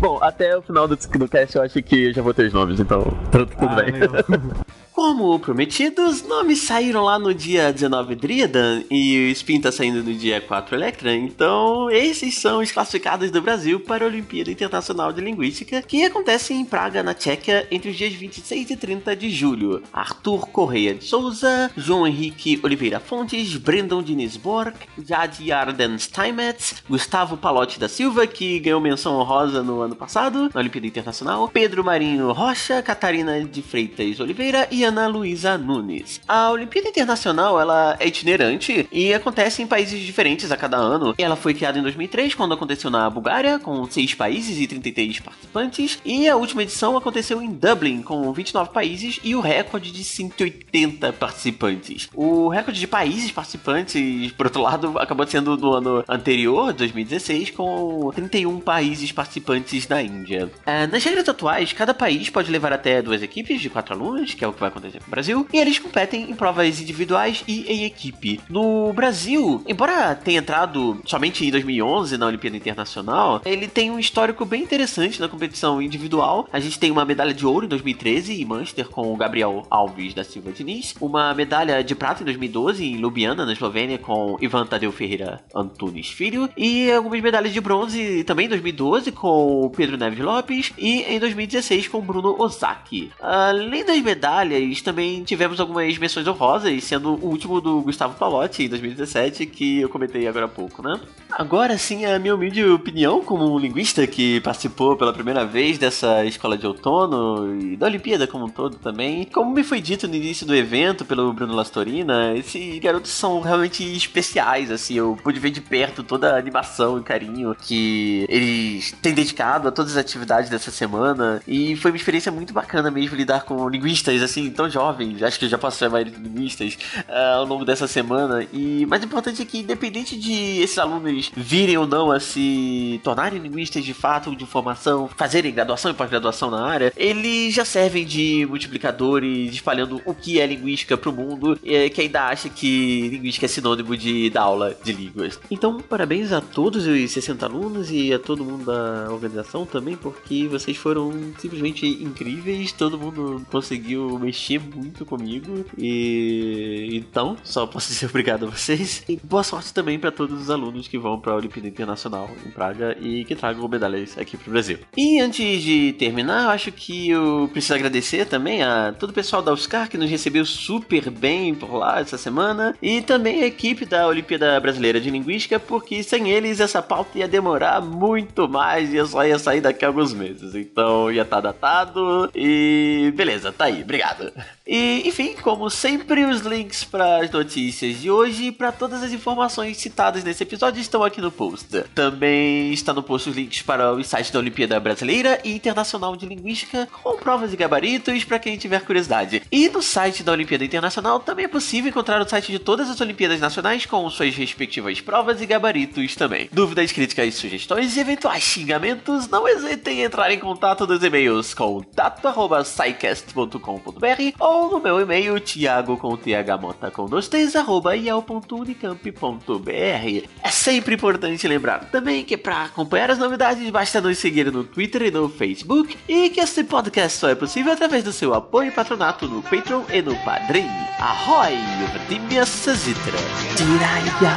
Bom, 0.00 0.18
até 0.22 0.56
o 0.56 0.62
final 0.62 0.86
do, 0.86 0.96
do 0.96 1.28
cast 1.28 1.56
eu 1.56 1.62
acho 1.62 1.82
que 1.82 2.04
eu 2.06 2.12
já 2.12 2.22
vou 2.22 2.32
ter 2.32 2.46
os 2.46 2.52
nomes, 2.52 2.78
então 2.78 3.02
tudo, 3.32 3.46
tudo 3.46 3.68
Ah, 3.68 3.74
bem. 3.82 3.92
Como 5.00 5.40
prometido, 5.40 6.02
os 6.02 6.22
nomes 6.22 6.58
saíram 6.58 7.02
lá 7.02 7.18
no 7.18 7.32
dia 7.32 7.72
19 7.72 8.14
Dridan 8.14 8.82
e 8.90 9.16
o 9.16 9.32
Spin 9.32 9.58
tá 9.58 9.72
saindo 9.72 10.02
no 10.02 10.12
dia 10.12 10.42
4 10.42 10.76
Electra, 10.76 11.16
então 11.16 11.90
esses 11.90 12.36
são 12.36 12.60
os 12.60 12.70
classificados 12.70 13.30
do 13.30 13.40
Brasil 13.40 13.80
para 13.80 14.04
a 14.04 14.08
Olimpíada 14.08 14.50
Internacional 14.50 15.10
de 15.10 15.22
Linguística, 15.22 15.80
que 15.80 16.04
acontece 16.04 16.52
em 16.52 16.66
Praga, 16.66 17.02
na 17.02 17.14
Tchequia, 17.14 17.66
entre 17.70 17.88
os 17.88 17.96
dias 17.96 18.12
26 18.12 18.72
e 18.72 18.76
30 18.76 19.16
de 19.16 19.30
julho. 19.30 19.82
Arthur 19.90 20.46
Correia 20.48 20.94
de 20.94 21.02
Souza, 21.02 21.70
João 21.74 22.06
Henrique 22.06 22.60
Oliveira 22.62 23.00
Fontes, 23.00 23.56
Brendan 23.56 24.02
Diniz 24.02 24.36
Borg, 24.36 24.74
Jad 25.02 25.34
Arden 25.50 25.98
Steinmetz, 25.98 26.84
Gustavo 26.86 27.38
Palotti 27.38 27.80
da 27.80 27.88
Silva, 27.88 28.26
que 28.26 28.58
ganhou 28.58 28.82
menção 28.82 29.14
honrosa 29.14 29.62
no 29.62 29.80
ano 29.80 29.96
passado, 29.96 30.50
na 30.52 30.60
Olimpíada 30.60 30.86
Internacional, 30.86 31.48
Pedro 31.48 31.82
Marinho 31.82 32.32
Rocha, 32.32 32.82
Catarina 32.82 33.42
de 33.42 33.62
Freitas 33.62 34.20
Oliveira 34.20 34.68
e 34.70 34.89
Ana 34.90 35.06
Luísa 35.06 35.56
Nunes. 35.56 36.20
A 36.26 36.50
Olimpíada 36.50 36.88
Internacional 36.88 37.60
ela 37.60 37.96
é 38.00 38.08
itinerante 38.08 38.88
e 38.90 39.14
acontece 39.14 39.62
em 39.62 39.66
países 39.66 40.00
diferentes 40.00 40.50
a 40.50 40.56
cada 40.56 40.76
ano. 40.76 41.14
Ela 41.16 41.36
foi 41.36 41.54
criada 41.54 41.78
em 41.78 41.82
2003, 41.82 42.34
quando 42.34 42.54
aconteceu 42.54 42.90
na 42.90 43.08
Bulgária, 43.08 43.60
com 43.60 43.88
6 43.88 44.14
países 44.14 44.58
e 44.58 44.66
33 44.66 45.20
participantes, 45.20 46.00
e 46.04 46.28
a 46.28 46.34
última 46.34 46.64
edição 46.64 46.96
aconteceu 46.96 47.40
em 47.40 47.52
Dublin, 47.52 48.02
com 48.02 48.32
29 48.32 48.70
países 48.70 49.20
e 49.22 49.32
o 49.36 49.40
recorde 49.40 49.92
de 49.92 50.02
180 50.02 51.12
participantes. 51.12 52.08
O 52.12 52.48
recorde 52.48 52.80
de 52.80 52.88
países 52.88 53.30
participantes, 53.30 54.32
por 54.32 54.46
outro 54.46 54.60
lado, 54.60 54.98
acabou 54.98 55.24
sendo 55.24 55.56
no 55.56 55.72
ano 55.72 56.04
anterior, 56.08 56.72
2016, 56.72 57.50
com 57.50 58.10
31 58.12 58.58
países 58.58 59.12
participantes 59.12 59.86
na 59.86 60.02
Índia. 60.02 60.50
Ah, 60.66 60.88
nas 60.88 61.04
regras 61.04 61.28
atuais, 61.28 61.72
cada 61.72 61.94
país 61.94 62.28
pode 62.28 62.50
levar 62.50 62.72
até 62.72 63.00
duas 63.00 63.22
equipes 63.22 63.60
de 63.60 63.70
quatro 63.70 63.94
alunos, 63.94 64.34
que 64.34 64.44
é 64.44 64.48
o 64.48 64.52
que 64.52 64.58
vai 64.58 64.68
acontecer 64.68 64.79
com 64.80 65.06
o 65.06 65.10
Brasil, 65.10 65.46
e 65.52 65.58
eles 65.58 65.78
competem 65.78 66.30
em 66.30 66.34
provas 66.34 66.80
individuais 66.80 67.44
e 67.46 67.62
em 67.70 67.84
equipe. 67.84 68.40
No 68.48 68.92
Brasil, 68.92 69.62
embora 69.66 70.14
tenha 70.14 70.38
entrado 70.38 71.00
somente 71.04 71.46
em 71.46 71.50
2011 71.50 72.16
na 72.16 72.26
Olimpíada 72.26 72.56
Internacional, 72.56 73.40
ele 73.44 73.68
tem 73.68 73.90
um 73.90 73.98
histórico 73.98 74.44
bem 74.44 74.62
interessante 74.62 75.20
na 75.20 75.28
competição 75.28 75.80
individual. 75.80 76.48
A 76.52 76.60
gente 76.60 76.78
tem 76.78 76.90
uma 76.90 77.04
medalha 77.04 77.34
de 77.34 77.46
ouro 77.46 77.66
em 77.66 77.68
2013 77.68 78.40
em 78.40 78.44
Manchester 78.44 78.88
com 78.88 79.12
o 79.12 79.16
Gabriel 79.16 79.66
Alves 79.70 80.14
da 80.14 80.24
Silva 80.24 80.52
Diniz, 80.52 80.94
uma 81.00 81.34
medalha 81.34 81.82
de 81.82 81.94
prata 81.94 82.22
em 82.22 82.24
2012 82.24 82.84
em 82.84 82.96
Ljubljana, 82.96 83.44
na 83.46 83.52
Eslovênia, 83.52 83.98
com 83.98 84.36
Ivan 84.40 84.66
Tadeu 84.66 84.92
Ferreira 84.92 85.40
Antunes 85.54 86.08
Filho, 86.08 86.48
e 86.56 86.90
algumas 86.90 87.20
medalhas 87.20 87.52
de 87.52 87.60
bronze 87.60 88.24
também 88.24 88.46
em 88.46 88.50
2012 88.50 89.12
com 89.12 89.70
Pedro 89.76 89.96
Neves 89.96 90.18
Lopes 90.18 90.72
e 90.78 91.02
em 91.02 91.18
2016 91.18 91.88
com 91.88 92.00
Bruno 92.00 92.36
Ozaki. 92.38 93.10
Além 93.20 93.84
das 93.84 94.00
medalhas, 94.00 94.59
também 94.82 95.22
tivemos 95.24 95.60
algumas 95.60 95.96
menções 95.98 96.26
honrosas, 96.26 96.84
sendo 96.84 97.14
o 97.14 97.26
último 97.26 97.60
do 97.60 97.80
Gustavo 97.82 98.14
Palotti 98.16 98.64
em 98.64 98.68
2017, 98.68 99.46
que 99.46 99.80
eu 99.80 99.88
comentei 99.88 100.26
agora 100.26 100.46
há 100.46 100.48
pouco, 100.48 100.82
né? 100.82 100.98
Agora 101.32 101.78
sim, 101.78 102.04
a 102.04 102.18
minha 102.18 102.34
humilde 102.34 102.64
opinião 102.64 103.22
como 103.22 103.54
um 103.54 103.58
linguista 103.58 104.06
que 104.06 104.40
participou 104.40 104.96
pela 104.96 105.12
primeira 105.12 105.44
vez 105.44 105.78
dessa 105.78 106.24
escola 106.24 106.58
de 106.58 106.66
outono 106.66 107.60
e 107.60 107.76
da 107.76 107.86
Olimpíada 107.86 108.26
como 108.26 108.46
um 108.46 108.48
todo 108.48 108.76
também. 108.76 109.24
Como 109.26 109.52
me 109.52 109.62
foi 109.62 109.80
dito 109.80 110.08
no 110.08 110.14
início 110.14 110.46
do 110.46 110.54
evento 110.54 111.04
pelo 111.04 111.32
Bruno 111.32 111.54
Lastorina, 111.54 112.36
esses 112.36 112.78
garotos 112.78 113.10
são 113.10 113.40
realmente 113.40 113.84
especiais, 113.96 114.70
assim, 114.70 114.94
eu 114.94 115.18
pude 115.22 115.38
ver 115.38 115.50
de 115.50 115.60
perto 115.60 116.02
toda 116.02 116.34
a 116.34 116.38
animação 116.38 116.98
e 116.98 117.02
carinho 117.02 117.54
que 117.54 118.26
eles 118.28 118.92
têm 119.00 119.14
dedicado 119.14 119.68
a 119.68 119.72
todas 119.72 119.92
as 119.92 119.98
atividades 119.98 120.50
dessa 120.50 120.70
semana. 120.70 121.40
E 121.46 121.76
foi 121.76 121.90
uma 121.90 121.96
experiência 121.96 122.32
muito 122.32 122.52
bacana 122.52 122.90
mesmo 122.90 123.16
lidar 123.16 123.44
com 123.44 123.68
linguistas, 123.68 124.22
assim, 124.22 124.50
tão 124.50 124.68
jovens, 124.68 125.22
acho 125.22 125.38
que 125.38 125.44
eu 125.44 125.48
já 125.48 125.58
posso 125.58 125.78
chamar 125.78 126.02
eles 126.02 126.12
de 126.12 126.20
linguistas, 126.20 126.76
ah, 127.08 127.34
ao 127.36 127.46
longo 127.46 127.64
dessa 127.64 127.86
semana. 127.86 128.46
E 128.52 128.84
mais 128.86 129.02
importante 129.02 129.42
é 129.42 129.44
que 129.44 129.58
independente 129.58 130.18
de 130.18 130.60
esses 130.60 130.78
alunos 130.78 131.19
virem 131.34 131.76
ou 131.76 131.86
não 131.86 132.10
a 132.10 132.20
se 132.20 133.00
tornarem 133.02 133.40
linguistas 133.40 133.84
de 133.84 133.94
fato, 133.94 134.34
de 134.34 134.46
formação, 134.46 135.08
fazerem 135.16 135.52
graduação 135.52 135.90
e 135.90 135.94
pós-graduação 135.94 136.50
na 136.50 136.64
área, 136.64 136.92
eles 136.96 137.54
já 137.54 137.64
servem 137.64 138.04
de 138.04 138.46
multiplicadores, 138.46 139.52
espalhando 139.52 140.00
o 140.04 140.14
que 140.14 140.40
é 140.40 140.46
linguística 140.46 140.96
pro 140.96 141.12
mundo, 141.12 141.58
eh, 141.64 141.88
que 141.88 142.00
ainda 142.00 142.28
acha 142.28 142.48
que 142.48 143.08
linguística 143.08 143.46
é 143.46 143.48
sinônimo 143.48 143.96
de 143.96 144.30
da 144.30 144.42
aula 144.42 144.76
de 144.82 144.92
línguas. 144.92 145.40
Então, 145.50 145.78
parabéns 145.80 146.32
a 146.32 146.40
todos 146.40 146.86
os 146.86 147.10
60 147.10 147.46
alunos 147.46 147.90
e 147.90 148.12
a 148.12 148.18
todo 148.18 148.44
mundo 148.44 148.64
da 148.64 149.10
organização 149.10 149.66
também, 149.66 149.96
porque 149.96 150.46
vocês 150.48 150.76
foram 150.76 151.12
simplesmente 151.38 151.86
incríveis, 151.86 152.72
todo 152.72 152.98
mundo 152.98 153.44
conseguiu 153.50 154.18
mexer 154.18 154.60
muito 154.60 155.04
comigo 155.04 155.64
e 155.76 156.90
então, 156.92 157.36
só 157.42 157.66
posso 157.66 157.88
dizer 157.92 158.06
obrigado 158.06 158.46
a 158.46 158.50
vocês. 158.50 159.04
E 159.08 159.16
boa 159.22 159.42
sorte 159.42 159.72
também 159.72 159.98
para 159.98 160.10
todos 160.10 160.40
os 160.40 160.50
alunos 160.50 160.88
que 160.88 160.98
vão 160.98 161.09
para 161.18 161.32
a 161.32 161.36
Olimpíada 161.36 161.68
Internacional 161.68 162.30
em 162.46 162.50
Praga 162.50 162.96
e 163.00 163.24
que 163.24 163.34
tragam 163.34 163.68
medalhas 163.68 164.16
aqui 164.18 164.36
pro 164.36 164.50
Brasil. 164.50 164.78
E 164.96 165.20
antes 165.20 165.62
de 165.62 165.92
terminar, 165.98 166.44
eu 166.44 166.50
acho 166.50 166.72
que 166.72 167.10
eu 167.10 167.48
preciso 167.52 167.74
agradecer 167.74 168.26
também 168.26 168.62
a 168.62 168.94
todo 168.98 169.10
o 169.10 169.14
pessoal 169.14 169.42
da 169.42 169.52
Oscar 169.52 169.88
que 169.88 169.98
nos 169.98 170.10
recebeu 170.10 170.44
super 170.44 171.10
bem 171.10 171.54
por 171.54 171.72
lá 171.74 172.00
essa 172.00 172.18
semana 172.18 172.74
e 172.82 173.00
também 173.00 173.42
a 173.42 173.46
equipe 173.46 173.84
da 173.84 174.06
Olimpíada 174.06 174.58
Brasileira 174.60 175.00
de 175.00 175.10
Linguística, 175.10 175.58
porque 175.58 176.02
sem 176.02 176.30
eles 176.30 176.60
essa 176.60 176.82
pauta 176.82 177.18
ia 177.18 177.28
demorar 177.28 177.80
muito 177.80 178.48
mais 178.48 178.92
e 178.92 178.96
eu 178.96 179.06
só 179.06 179.24
ia 179.24 179.38
sair 179.38 179.60
daqui 179.60 179.84
a 179.84 179.88
alguns 179.88 180.12
meses. 180.12 180.54
Então 180.54 181.10
ia 181.10 181.22
estar 181.22 181.40
datado 181.40 182.30
e 182.34 183.12
beleza, 183.14 183.52
tá 183.52 183.66
aí, 183.66 183.82
obrigado. 183.82 184.32
E 184.72 185.02
enfim, 185.04 185.34
como 185.42 185.68
sempre, 185.68 186.24
os 186.24 186.42
links 186.42 186.84
para 186.84 187.24
as 187.24 187.28
notícias 187.28 188.00
de 188.00 188.08
hoje 188.08 188.44
e 188.44 188.52
para 188.52 188.70
todas 188.70 189.02
as 189.02 189.12
informações 189.12 189.76
citadas 189.78 190.22
nesse 190.22 190.44
episódio 190.44 190.80
estão 190.80 191.02
aqui 191.02 191.20
no 191.20 191.32
post. 191.32 191.82
Também 191.92 192.72
está 192.72 192.92
no 192.92 193.02
post 193.02 193.30
os 193.30 193.34
links 193.34 193.62
para 193.62 193.92
o 193.92 194.04
site 194.04 194.32
da 194.32 194.38
Olimpíada 194.38 194.78
Brasileira 194.78 195.40
e 195.42 195.52
Internacional 195.52 196.14
de 196.14 196.24
Linguística 196.24 196.88
com 197.02 197.16
provas 197.16 197.52
e 197.52 197.56
gabaritos 197.56 198.22
para 198.22 198.38
quem 198.38 198.56
tiver 198.56 198.82
curiosidade. 198.82 199.42
E 199.50 199.68
no 199.68 199.82
site 199.82 200.22
da 200.22 200.30
Olimpíada 200.30 200.64
Internacional 200.64 201.18
também 201.18 201.46
é 201.46 201.48
possível 201.48 201.90
encontrar 201.90 202.22
o 202.22 202.28
site 202.28 202.52
de 202.52 202.60
todas 202.60 202.88
as 202.88 203.00
Olimpíadas 203.00 203.40
Nacionais 203.40 203.86
com 203.86 204.08
suas 204.08 204.36
respectivas 204.36 205.00
provas 205.00 205.42
e 205.42 205.46
gabaritos 205.46 206.14
também. 206.14 206.48
Dúvidas, 206.52 206.92
críticas, 206.92 207.34
sugestões 207.34 207.96
e 207.96 208.00
eventuais 208.00 208.44
xingamentos, 208.44 209.26
não 209.26 209.48
hesitem 209.48 209.98
em 209.98 210.04
entrar 210.04 210.30
em 210.30 210.38
contato 210.38 210.86
nos 210.86 211.02
e-mails 211.02 211.54
contato@scicast.com.br 211.54 214.36
ou 214.38 214.59
ou 214.60 214.70
no 214.70 214.80
meu 214.80 215.00
e-mail 215.00 215.40
thiago 215.40 215.96
com 215.96 216.16
thmota 216.16 216.90
com 216.90 217.06
dois 217.06 217.30
arroba 217.56 217.96
iel.unicamp.br. 217.96 220.28
É 220.42 220.50
sempre 220.50 220.94
importante 220.94 221.48
lembrar 221.48 221.88
também 221.90 222.22
que 222.24 222.36
para 222.36 222.64
acompanhar 222.64 223.10
as 223.10 223.16
novidades 223.18 223.70
basta 223.70 223.98
nos 224.00 224.18
seguir 224.18 224.52
no 224.52 224.64
Twitter 224.64 225.02
e 225.02 225.10
no 225.10 225.30
Facebook 225.30 225.96
e 226.06 226.30
que 226.30 226.40
este 226.40 226.62
podcast 226.64 227.18
só 227.18 227.28
é 227.30 227.34
possível 227.34 227.72
através 227.72 228.04
do 228.04 228.12
seu 228.12 228.34
apoio 228.34 228.68
e 228.68 228.72
patronato 228.72 229.26
no 229.26 229.42
Patreon 229.42 229.82
e 229.90 230.02
no 230.02 230.14
Padrim. 230.16 230.68
Ahoy, 230.98 231.56
Vladimir 231.92 232.44
Sazitra. 232.46 233.18
Tiraya, 233.56 234.36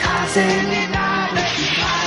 kazenara, 0.00 1.42
tiraya, 1.56 2.06